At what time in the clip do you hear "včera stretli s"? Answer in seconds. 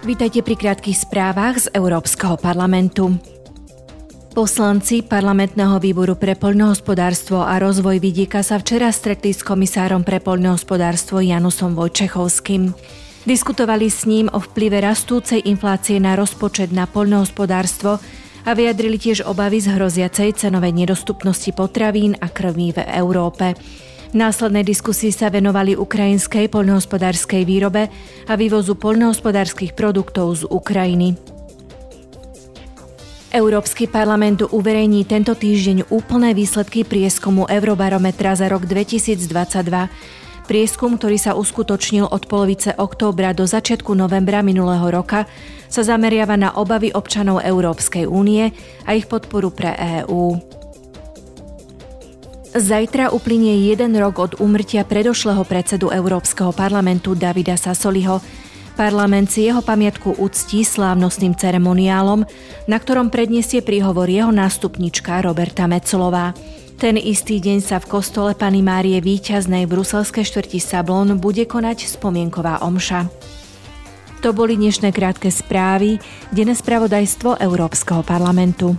8.56-9.44